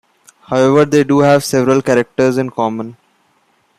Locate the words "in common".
2.39-2.97